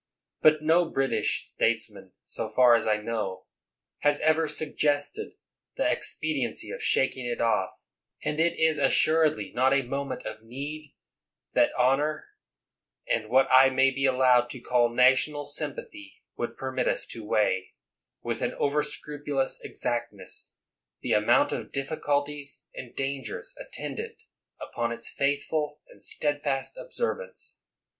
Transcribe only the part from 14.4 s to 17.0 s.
to call national sympathy would permit